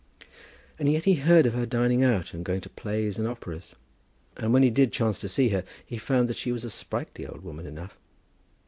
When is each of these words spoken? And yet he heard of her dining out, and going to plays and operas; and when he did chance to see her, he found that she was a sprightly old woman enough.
And 0.79 0.91
yet 0.91 1.03
he 1.03 1.13
heard 1.13 1.45
of 1.45 1.53
her 1.53 1.67
dining 1.67 2.03
out, 2.03 2.33
and 2.33 2.43
going 2.43 2.61
to 2.61 2.69
plays 2.71 3.19
and 3.19 3.27
operas; 3.27 3.75
and 4.35 4.51
when 4.51 4.63
he 4.63 4.71
did 4.71 4.91
chance 4.91 5.19
to 5.19 5.29
see 5.29 5.49
her, 5.49 5.63
he 5.85 5.99
found 5.99 6.27
that 6.27 6.37
she 6.37 6.51
was 6.51 6.65
a 6.65 6.71
sprightly 6.71 7.27
old 7.27 7.43
woman 7.43 7.67
enough. 7.67 7.95